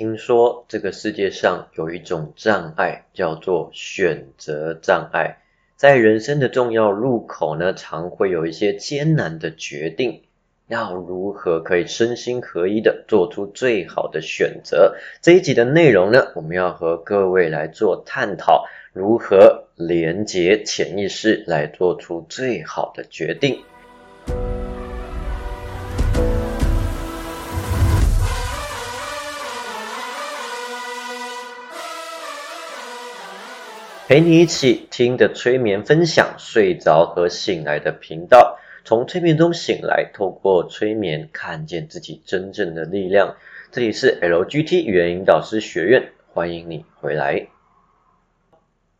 [0.00, 5.42] 听说这个世界上有一种障碍，叫做选择障碍，
[5.76, 10.22] 在人生的重要路口呢，常会有一些艰难的决定，
[10.68, 14.96] 要如何可以身心合一的做出最好的选择？
[15.20, 18.64] 这一集的内容呢，我们要和各位来做探讨，
[18.94, 23.62] 如何连接潜意识来做出最好的决定。
[34.10, 43.36] 陪你一起听的催眠分享，睡着和醒来的频道，从催眠中醒来，透过催眠看见自己真正的力量。
[43.70, 47.46] 这里是 LGT 语言引导师学院，欢迎你回来。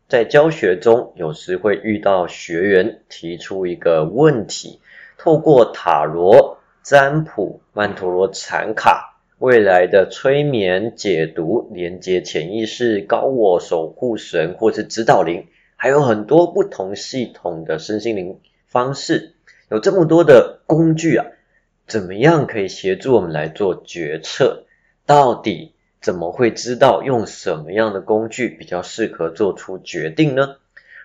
[0.07, 4.79] 在教学中，有时会遇到学员提出一个问题，
[5.17, 9.10] 透过塔罗、占卜、曼陀罗禅卡。
[9.41, 19.33] 未来的催眠解读，连接潜意识、高我、守护神或是指导灵，还有很多不同系统的身心灵方式，
[19.71, 21.25] 有这么多的工具啊，
[21.87, 24.65] 怎么样可以协助我们来做决策？
[25.07, 30.57] 到底怎么会知道用什么样的工具比较适合做出决定呢？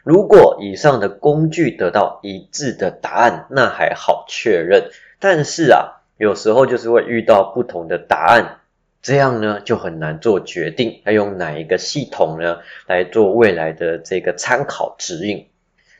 [0.04, 4.90] 如果以上的工具得到一致的答案，那还好确认。
[5.18, 5.95] 但是啊。
[6.18, 8.60] 有时候就是会遇到不同的答案，
[9.02, 15.46] 这样呢就很难做决定，要用哪一个系统呢来做未来的这个参考指引？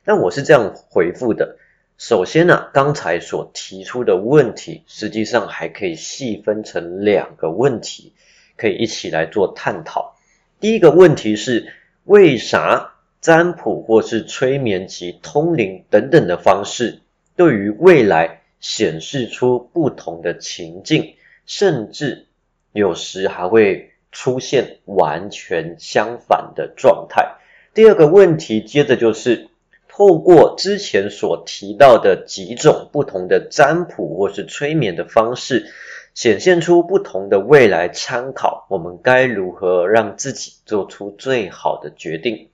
[0.05, 1.59] 那我是这样回复的：
[1.99, 8.15] 首先呢，刚才所提出的问题，实际上还可以细分成两个问题，
[8.57, 10.17] 可以一起来做探讨。
[10.61, 17.01] 第一个问题是，为啥占卜或是催眠及通灵等等的方式，
[17.37, 18.41] 对于未来？
[18.69, 21.15] 显示出不同的情境，
[21.47, 22.27] 甚至
[22.73, 27.37] 有时还会出现完全相反的状态。
[27.75, 29.51] 第二个问题，接着就是
[29.87, 35.73] 透过之前所提到的几种不同的占卜或是催眠的方式，
[36.13, 38.67] 显现出不同的未来参考。
[38.69, 42.49] 我们该如何让自己做出最好的决定？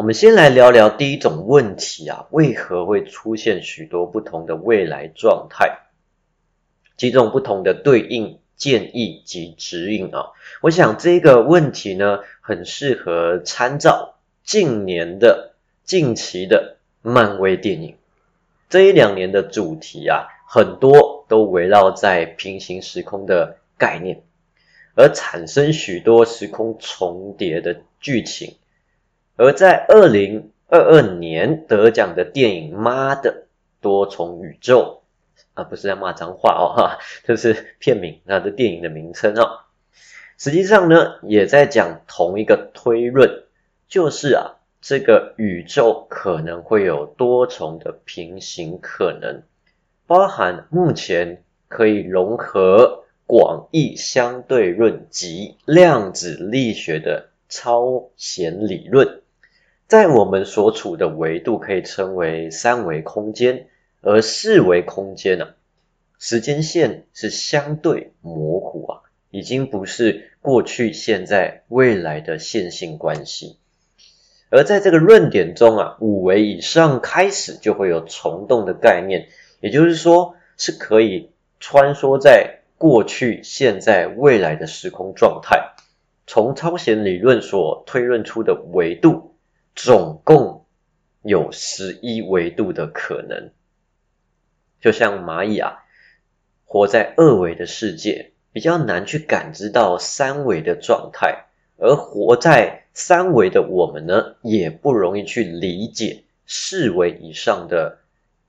[0.00, 5.80] 我们先来聊聊第一种问题啊，为何会出现许多不同的未来状态？
[6.96, 10.30] 几种不同的对应建议及指引啊？
[10.62, 15.52] 我想这个问题呢，很适合参照近年的、
[15.84, 17.94] 近期的漫威电影。
[18.70, 24.22] 这一两年的主题啊，很多都围绕在平行时空的概念，
[24.94, 28.54] 而产生许多时空重叠的剧情。
[29.40, 33.46] 而在二零二二年得奖的电影《妈的
[33.80, 35.00] 多重宇宙》
[35.54, 39.60] 啊，不是在骂脏话哦，哈，这是片名，那的电影的名称哦。
[40.36, 43.44] 实际上呢，也在讲同一个推论，
[43.88, 49.42] 就是啊，这个宇宙可能会有多重的平行可能，
[50.06, 59.19] 包含目前可以融合广义相对论及量子力学的超弦理论。
[59.90, 63.66] 在我们所处的维度可以称为三维空间，
[64.02, 65.48] 而四维空间呢，
[66.16, 69.00] 时间线是相对模糊啊，
[69.32, 73.56] 已经不是过去、现在、未来的线性关系。
[74.48, 79.26] 而在这个论点中啊，五维以上开始就会有虫洞的概念，
[79.58, 85.72] 也就是说是可以穿梭在过去、现在、未来的时空状态。
[86.28, 89.29] 从超弦理论所推论出的维度。
[89.74, 90.66] 总共
[91.22, 93.50] 有十一维度的可能，
[94.80, 95.84] 就像蚂蚁啊，
[96.64, 101.46] 活在二维的世界，比较难去感知到三维的状态；
[101.78, 107.98] 而活在三维的我们呢，也不容易去理解四维以上的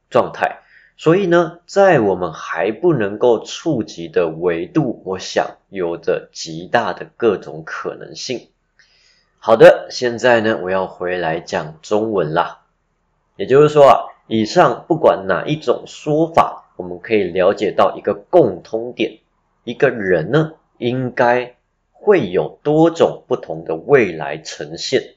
[0.10, 0.60] 状态。
[0.98, 8.51] 所以呢，在我们还不能够触及的维度，我想有着极大的各种可能性。
[9.44, 12.62] 好的，现在呢，我要回来讲中文啦。
[13.38, 19.18] 也就是说啊，以上不管哪一种说法，我们可以了解到一个共通点：
[19.64, 21.56] 一个人呢，应该
[21.92, 25.16] 会有多种不同的未来呈现。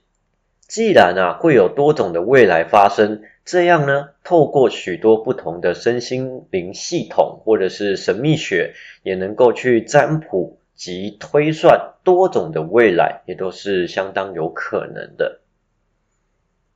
[0.66, 8.72] 既然啊，会有多种的未来发生，这样呢，透过许多不同的身心灵系统或者是神秘学，
[9.02, 10.56] 也能够去占卜。
[10.74, 15.40] 及推算多种的未来，也都是相当有可能的。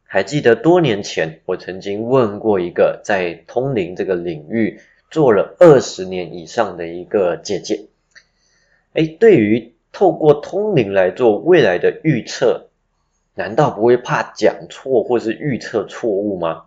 [0.04, 4.80] 还记得多年前，我曾经问过一个在通灵这个领域
[5.10, 7.88] 做了二十年以上的一个姐姐，
[8.94, 12.68] 哎，对于透过通灵来做未来的预测，
[13.34, 16.66] 难道不会怕讲错或是预测错误吗？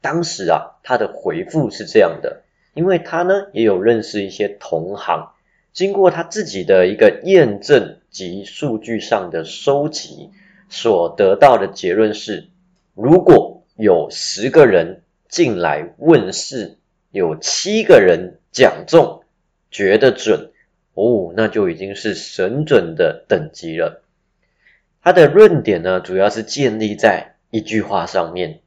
[0.00, 5.34] 当时啊，他的回复是这样的，因为他呢也有认识一些同行，
[5.72, 10.30] 经过他自己的一个验证及数据上的收集，
[10.68, 12.48] 所得到的结论是，
[12.94, 16.78] 如果有十个人进来问事，
[17.10, 19.22] 有七个人讲中，
[19.70, 20.50] 觉得准。
[20.94, 24.02] 哦，那就已经是神准的等级了。
[25.02, 28.60] 他的论点呢，主要是建立在一句话上面，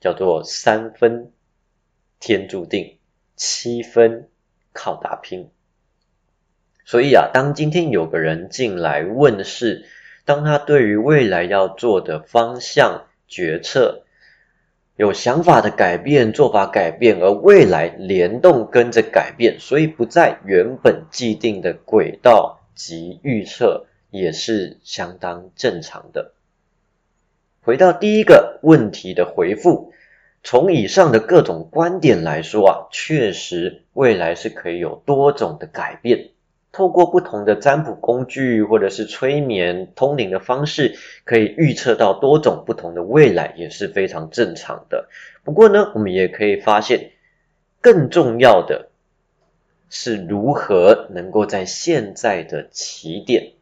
[0.00, 1.30] 叫做“三分
[2.20, 2.98] 天注定，
[3.36, 4.28] 七分
[4.72, 5.48] 靠打拼”。
[6.84, 9.86] 所以啊，当今天有个人进来问事，
[10.24, 14.02] 当他对于未来要做的方向决策，
[14.96, 26.32] 有想法的改变，做法改变，而未来联动跟着改变，所以不在原本既定的轨道及预测，也是相当正常的。
[27.62, 29.92] 回到第一个问题的回复，
[30.42, 36.28] 从以上的各种观点来说啊，确实未来是可以有多种的改变。
[36.74, 45.08] 透过不同的占卜工具，或者是催眠通灵的方式，可以预测到多种不同的未来，也是非常正常的。
[45.44, 47.12] 不过呢，我们也可以发现，
[47.80, 48.88] 更重要的
[49.88, 53.52] 是如何能够在现在的起点，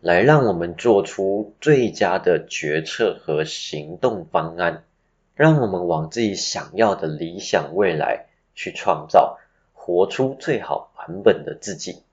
[0.00, 4.84] 来让我们做出最佳的决策和行动方案，
[5.34, 9.40] 让我们往自己想要的理想未来去创造，
[9.72, 12.04] 活出最好版本的自己。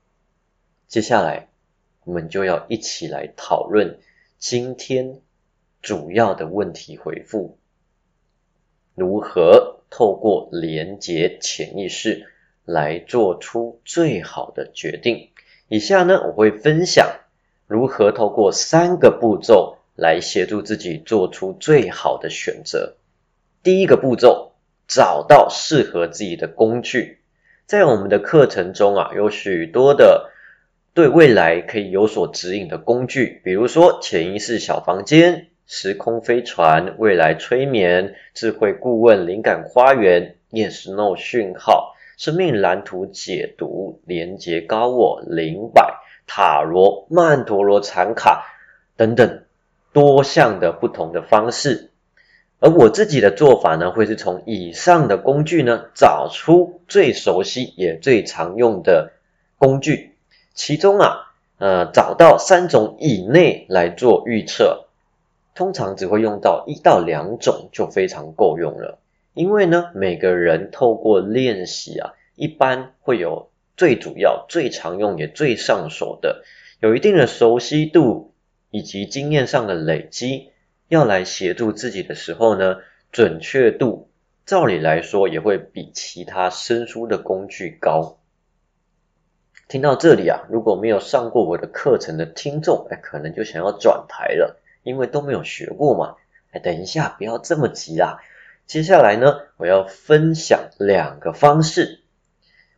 [0.90, 1.50] 接下来，
[2.04, 4.00] 我们就要一起来讨论
[4.40, 5.20] 今天
[5.84, 7.60] 主要的问题回复：
[8.96, 12.26] 如何透过连接潜意识
[12.66, 15.30] 来做出最好的决定。
[15.68, 17.20] 以下呢，我会分享
[17.68, 22.96] 如何透过三个步骤来协助自己做出最好的选择。
[23.62, 24.54] 第一个步骤，
[24.88, 27.20] 找到适合自己的工具。
[27.68, 30.32] 在我们的课程中啊，有许多的。
[30.94, 48.46] 对未来可以有所指引的工具，比如说潜意识小房间、时空飞船、未来催眠、智慧顾问、灵感花园、Yes No 讯号、生命蓝图解读、连接高我、灵摆、塔罗、曼陀罗禅卡
[48.98, 49.44] 等等
[49.94, 51.92] 多项的不同的方式。
[52.60, 59.14] 而我自己的做法呢，会是从以上的工具呢，找出最熟悉也最常用的
[59.58, 60.16] 工具。
[60.54, 64.88] 其中啊，呃，找到三种以内来做预测，
[65.56, 69.00] 通常只会用到一到两种就非常够用了。
[69.34, 76.44] 因为呢，每个人透过练习啊，一般会有最主要、最常用也最上手的，
[76.82, 78.34] 有一定的熟悉度
[78.70, 80.52] 以及经验上的累积，
[80.90, 82.78] 要来协助自己的时候呢，
[83.12, 84.10] 准确度
[84.46, 88.19] 照理来说也会比其他生疏的工具高。
[89.70, 96.16] 听到这里啊，如果没有上过我的课程的听众，哎，可能就想要转台了，因为都没有学过嘛。
[96.50, 98.18] 哎，等一下，不要这么急啊。
[98.66, 102.00] 接下来呢，我要分享两个方式，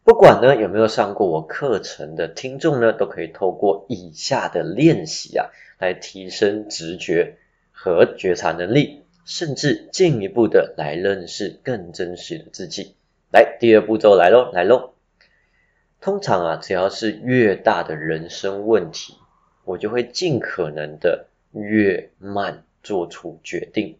[0.03, 5.47] 不管呢有没有上过我课程的听众呢，都可以透过以下的练习啊，
[5.79, 7.37] 来提升直觉
[7.71, 12.95] 和觉察能力，甚至进一步的来认识更真实的自己。
[13.31, 14.91] 来，第二步骤来喽，来喽。
[16.01, 19.17] 通常啊，只要是越大的人生问题，
[19.63, 23.99] 我就会尽可能的越慢做出决定。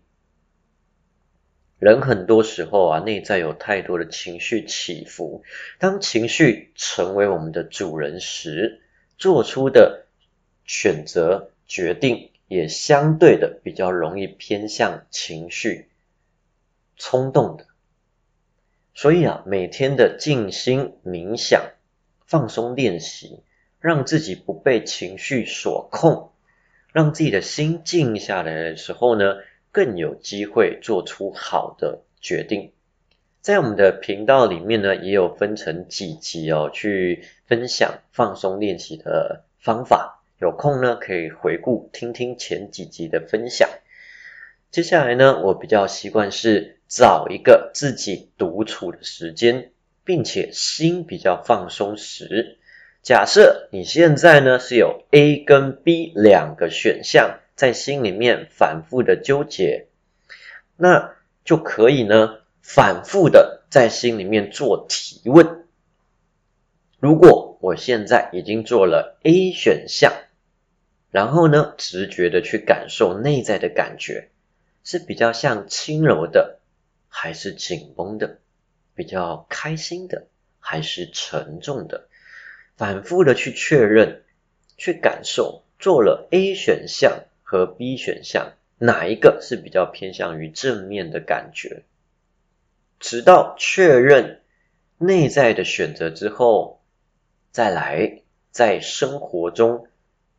[1.78, 5.44] 人很多时候啊，内在有太多的情绪起伏，
[5.78, 8.82] 当情绪成为我们的主人时，
[9.20, 10.08] 做出的
[10.66, 15.88] 选择决定也相对的比较容易偏向情绪
[16.98, 17.68] 冲动的。
[18.96, 21.62] 所以啊，每天的静心冥想。
[22.32, 23.42] 放松练习，
[23.82, 26.32] 让自己不被情绪所控，
[26.94, 29.36] 让自己的心静下来的时候呢，
[29.74, 32.72] 更有机会做出好的决定。
[33.42, 40.24] 在我们的频道里面呢，也有分成几集哦，去分享放松练习的方法。
[40.40, 43.68] 有空呢，可以回顾听听前几集的分享。
[44.70, 49.72] 接下来呢，我比较习惯是找一个自己独处的时间。
[50.04, 52.58] 并且心比较放松时，
[53.02, 59.88] 假设你现在呢是有 A 跟 B 两个选项在心里面反复的纠结，
[60.78, 61.16] 那
[61.46, 65.66] 就可以呢反复的在心里面做提问。
[67.00, 70.14] 如果我现在已经做了 A 选项，
[71.10, 74.30] 然后呢，直觉的去感受内在的感觉，
[74.84, 76.60] 是比较像轻柔的，
[77.10, 78.41] 还是紧绷的？
[79.02, 80.28] 比较开心的，
[80.60, 82.08] 还是沉重的？
[82.78, 84.22] 反复的去确认，
[84.78, 91.82] 去感受，做了 A 选项和 B 选项，哪一个是比较偏向于正面的感觉？
[93.00, 94.42] 直到确认
[95.00, 96.84] 内在的选择之后，
[97.50, 99.88] 再来在生活中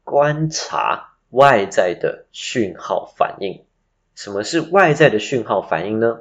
[0.04, 3.64] 观察外在的讯号反应。
[4.14, 6.20] 什么是外在的讯号反应呢？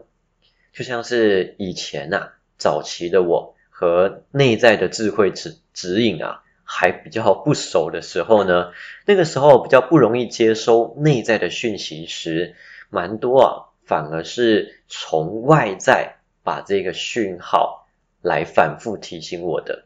[0.74, 3.56] 就像是以前呐，早期的我。
[3.74, 8.74] 和内在的智慧指指引啊，还比较不熟的时候呢，
[9.08, 12.54] 那个时候比较不容易接收内在的讯息时，
[12.92, 13.50] 蛮多啊，
[13.84, 17.88] 反而是从外在把这个讯号
[18.22, 19.86] 来反复提醒我的。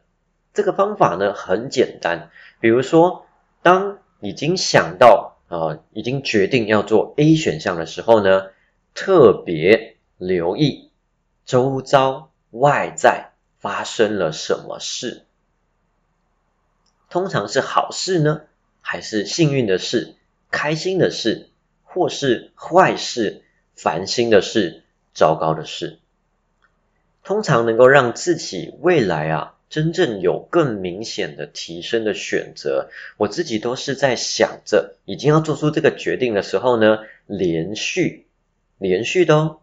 [0.52, 2.28] 这个方法呢很简单，
[2.60, 3.24] 比如说，
[3.62, 8.48] 当已经想到啊，已经决定要做 A 选项的时候呢，
[8.92, 10.90] 特别留意
[11.44, 13.32] 周遭外在。
[13.58, 15.24] 发生了什么事？
[17.10, 18.42] 通常是好事呢，
[18.80, 20.14] 还是幸运的事、
[20.52, 21.48] 开心的事，
[21.82, 23.42] 或是坏事、
[23.74, 25.98] 烦心的事、糟糕的事？
[27.24, 32.90] 通常能够让自己未来啊，真正有更明显的提升的选择。
[33.16, 38.26] 我自己都是在想着，已经要做出这个决定的时候呢，连续、
[38.78, 39.58] 连续的哦，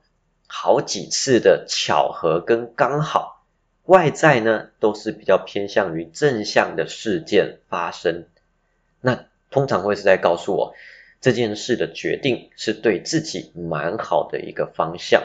[0.56, 3.44] 好几次的巧合跟刚好。
[3.86, 8.26] 外在呢，都是比较偏向于正向的事件发生，
[9.02, 10.76] 那通常会是在告诉我
[11.20, 15.24] 这件事的决定是对自己蛮好的一个方向。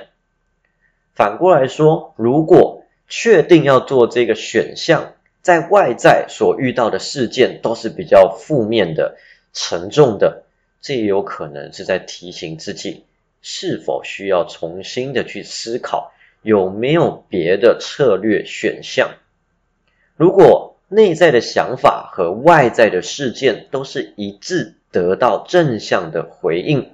[1.15, 9.19] 反过来说，如果确定要做这个选项，在外在所遇到的事件都是比较负面的、
[9.53, 10.45] 沉重的，
[10.81, 13.05] 这也有可能是在提醒自己
[13.41, 16.13] 是否需要重新的去思考。
[16.41, 19.17] 有没有别的策略选项？
[20.17, 26.93] 如果内在的想法和外在的事件都是一致，得到正向的回应，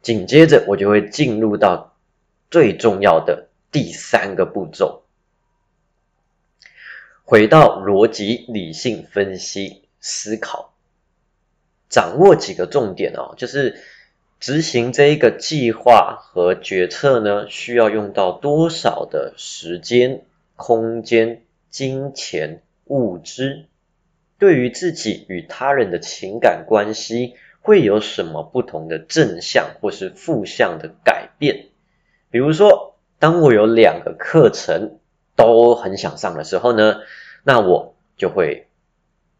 [0.00, 1.96] 紧接着我就会进入到
[2.52, 5.02] 最重要的第三个步骤，
[7.24, 10.72] 回到逻辑、理性分析、思考，
[11.88, 13.82] 掌握几个重点哦，就是。
[14.38, 20.22] 执行这一个计划和决策呢，需要用到多少的时间、
[20.56, 23.64] 空间、金钱、物资？
[24.38, 31.68] 对于自己与他人的情感关系，会有什么不同的正向或是负向的改变？
[32.30, 34.98] 比如说，当我有两个课程
[35.34, 37.00] 都很想上的时候呢，
[37.42, 38.68] 那我就会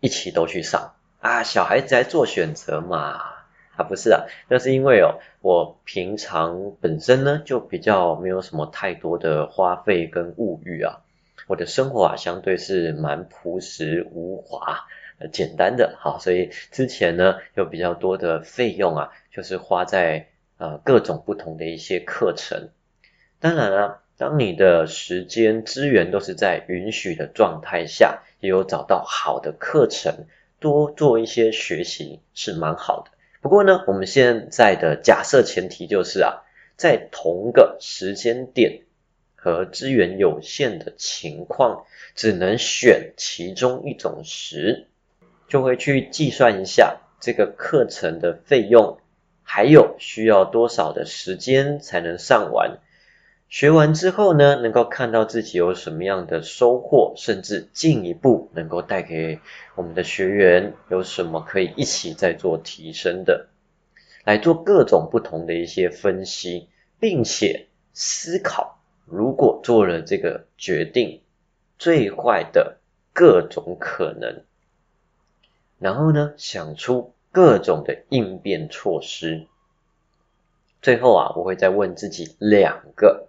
[0.00, 1.42] 一起都去上啊。
[1.42, 3.35] 小孩子在做选择嘛。
[3.76, 11.00] 啊，不是啊，那是因为哦，我平常本身呢就比较没有什么太多的花费跟物欲啊，
[11.46, 14.86] 我的生活啊相对是蛮朴实无华、
[15.32, 20.28] 简单的，好，所以之前呢有比较多的费用啊，就是花在
[20.58, 22.70] 呃各种不同的一些课程。
[23.38, 30.24] 当然啊，当你的时间资源都是在允许的状态下，也有找到好的课程，
[30.58, 33.10] 多做一些学习是蛮好的。
[33.46, 36.42] 不过呢，我们现在的假设前提就是啊，
[36.76, 38.80] 在同个时间点
[39.36, 41.84] 和资源有限的情况，
[42.16, 44.88] 只能选其中一种时，
[45.46, 48.98] 就会去计算一下这个课程的费用，
[49.44, 52.80] 还有需要多少的时间才能上完。
[53.48, 59.40] 学完之后呢，能够看到自己有什么样的收获，甚至进一步能够带给
[59.76, 63.46] 我们的学员有什么可以一起在做提升的，
[64.24, 71.22] 来做各种不同的一些分析，并且思考如果做了这个决定，
[71.78, 72.78] 最坏的
[73.12, 74.42] 各种可能，
[75.78, 79.46] 然后呢，想出各种的应变措施。
[80.82, 83.25] 最后啊，我会再问自己两个。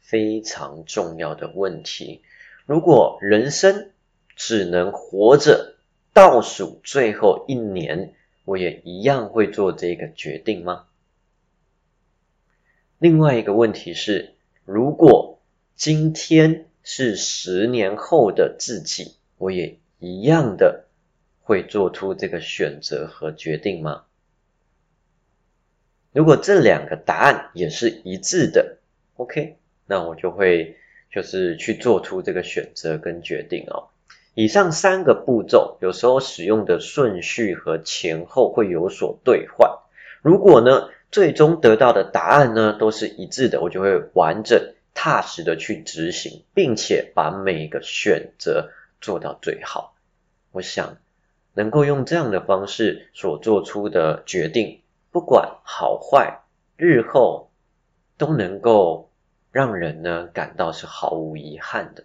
[0.00, 2.22] 非常重要的问题：
[2.66, 3.90] 如果人生
[4.36, 5.76] 只能活着
[6.12, 8.14] 倒数最后一年，
[8.44, 10.86] 我也一样会做这个决定吗？
[12.98, 15.40] 另外一个问题是：如果
[15.76, 20.86] 今天是十年后的自己，我也一样的
[21.42, 24.04] 会做出这个选择和决定吗？
[26.12, 28.78] 如果这两个答案也是一致的
[29.16, 29.58] ，OK。
[29.88, 30.76] 那我就会
[31.10, 33.88] 就是去做出这个选择跟决定哦，
[34.34, 39.70] 以上三个步骤有时候使用的顺序和前后会有所兑换。
[40.22, 49.94] 如果呢，最终得到的答案呢都是一致的，我就会完整踏实的去执行，并且把每个选择做到最好。
[50.52, 50.98] 我想
[51.54, 56.40] 能够用这样的方式所做出的决定，不管好坏，
[56.76, 57.50] 日后
[58.18, 59.07] 都能够
[59.50, 62.04] 让人呢感到是毫无遗憾的。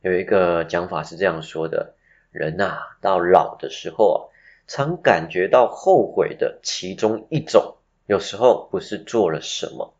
[0.00, 1.94] 有一个讲法是这样说的：
[2.30, 4.18] 人呐，到老的时候啊，
[4.66, 7.76] 常感觉到后悔的其中一种，
[8.06, 9.94] 有时候不是做了什么，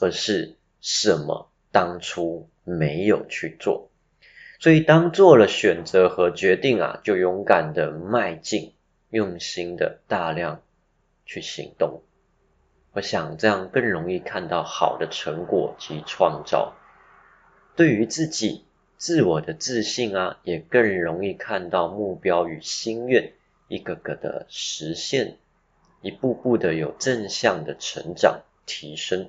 [0.00, 3.90] 而是什么当初没有去做。
[4.58, 8.72] 所以，当做了选择和决定啊，就勇敢的迈进，
[9.10, 10.62] 用心的大量
[11.26, 12.02] 去行动。
[12.96, 16.72] 我想这样更容易看到好的成果及创造，
[17.76, 18.64] 对于自己。
[18.96, 23.34] 自我的自信啊，也更容易看到目标与心愿
[23.68, 25.36] 一个个的实现，
[26.00, 29.28] 一步步的有正向的成长提升。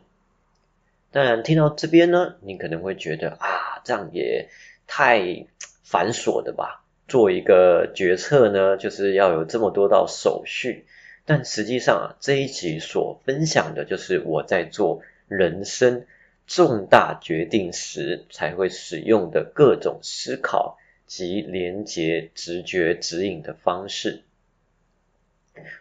[1.12, 4.47] 当然，听到这边呢，你可能会觉得啊，这样也
[4.88, 5.45] 太
[5.83, 6.86] 繁琐的吧？
[7.09, 10.86] 做一个决策呢，就是要有这么多道手续。
[11.27, 16.07] 但实际上啊，这一集所分享的就是我在做人生。
[16.48, 24.24] 重大决定时才会使用的各种思考及连接直觉指引的方式。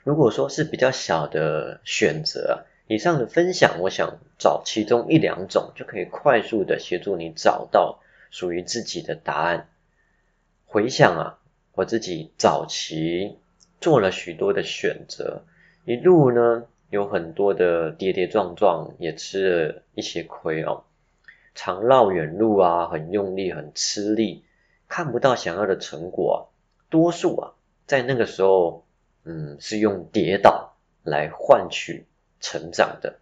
[0.02, 8.00] 如果说是比较小的选择，以上的分享，我想找其中一两种就可以快速的协助你找到
[8.32, 9.68] 属于自己的答案。
[10.64, 11.38] 回想啊，
[11.74, 13.38] 我自己早期
[13.86, 15.44] 做了许多的选择，
[15.84, 16.66] 一路呢。
[16.90, 20.82] 有很多的跌跌撞撞，也吃了一些亏哦。
[21.54, 24.42] 常绕远路啊，很用力，很吃力，
[24.88, 26.50] 看不到想要的成果。
[26.90, 27.52] 多数啊，
[27.86, 28.84] 在那个时候，
[29.22, 32.06] 嗯，是用跌倒来换取
[32.40, 33.20] 成长的。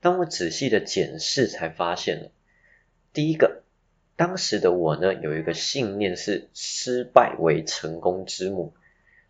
[0.00, 2.30] 当我仔细的检视，才发现
[3.12, 3.62] 第一个，
[4.14, 8.74] 当时的我呢，有一个信念是失败为成功之母，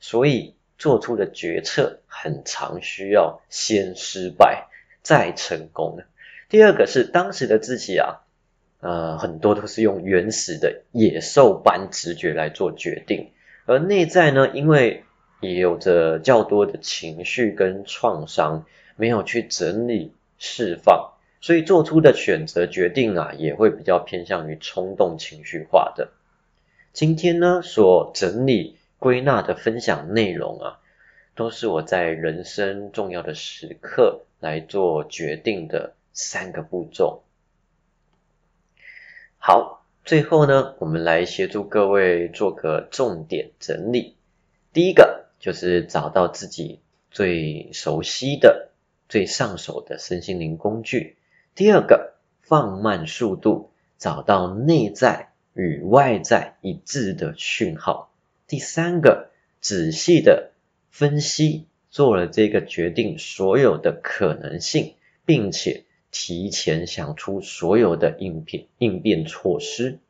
[0.03, 0.57] 所以。
[0.79, 4.67] 做出的决策很常需要先失败
[5.01, 6.01] 再成功。
[6.49, 8.23] 第二个是当时的自己啊，
[8.81, 13.31] 呃，很多都是用原始的野兽般直觉来做决定，
[13.65, 15.05] 而内在呢，因为
[15.41, 26.09] 也有着较多的情绪跟创伤，没有去整理释放，所以做出的选择决定啊，也会比较偏向于冲动情绪化的。
[26.93, 28.79] 今天呢，所整理。
[29.03, 30.79] 归纳的分享内容啊，
[31.35, 37.25] 都是我在人生重要的时刻来做决定的三个步骤。
[39.39, 44.15] 好，最后呢，我们来协助各位做个重点整理。
[44.73, 46.79] 第一个就是找到自己
[47.11, 48.69] 最熟悉的、
[49.09, 51.17] 最上手的身心灵工具。
[51.57, 58.12] 第二个，放慢速度，找到内在与外在一致的讯号。
[58.53, 59.31] 第三个，
[59.63, 60.51] 仔细的
[60.91, 64.93] 分析做了这个决定所有的可能性，
[65.25, 70.01] 并且提前想出所有的应变应变措施。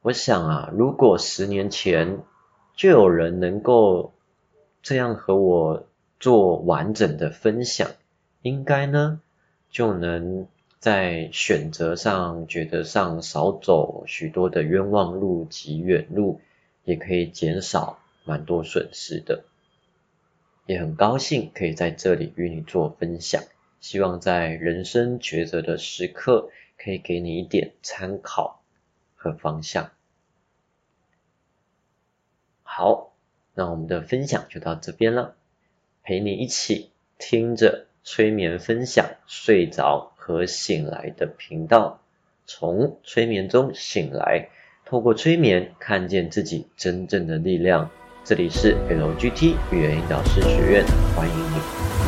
[0.00, 2.20] 我想啊，如果十年前
[2.74, 4.14] 就有人能够
[4.82, 5.86] 这样和我
[6.18, 7.90] 做完整的分享，
[8.40, 9.20] 应该呢
[9.70, 10.46] 就能
[10.78, 16.40] 在选择上、抉择上少走许多的冤枉路及远路。
[16.84, 19.44] 也可以减少蛮多损失的，
[20.66, 23.44] 也很高兴可以在这里与你做分享，
[23.80, 28.62] 希望在人生抉择的时刻可以给你一点参考
[29.14, 29.90] 和方向。
[32.62, 33.12] 好，
[33.54, 35.36] 那我们的分享就到这边了，
[36.02, 42.00] 陪你一起听着催眠分享睡着和醒来的频道，
[42.46, 44.48] 从催眠中醒来。
[44.92, 47.88] 透过催眠看见自己真正的力量。
[48.24, 50.84] 这里是 LGT 语言引导师学院，
[51.16, 52.01] 欢迎你。